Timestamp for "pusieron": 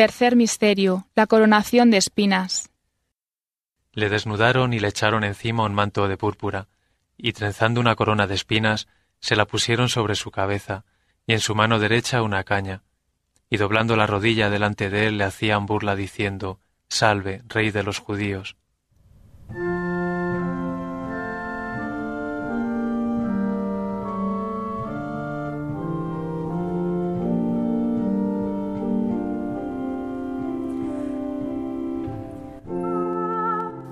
9.44-9.90